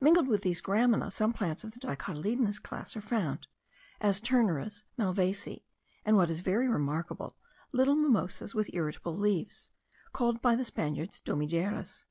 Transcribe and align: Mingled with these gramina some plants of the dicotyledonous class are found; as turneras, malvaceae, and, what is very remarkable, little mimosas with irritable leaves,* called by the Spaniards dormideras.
Mingled 0.00 0.26
with 0.26 0.42
these 0.42 0.60
gramina 0.60 1.08
some 1.12 1.32
plants 1.32 1.62
of 1.62 1.70
the 1.70 1.78
dicotyledonous 1.78 2.58
class 2.60 2.96
are 2.96 3.00
found; 3.00 3.46
as 4.00 4.20
turneras, 4.20 4.82
malvaceae, 4.98 5.62
and, 6.04 6.16
what 6.16 6.30
is 6.30 6.40
very 6.40 6.66
remarkable, 6.66 7.36
little 7.72 7.94
mimosas 7.94 8.54
with 8.56 8.70
irritable 8.74 9.16
leaves,* 9.16 9.70
called 10.12 10.42
by 10.42 10.56
the 10.56 10.64
Spaniards 10.64 11.20
dormideras. 11.20 12.02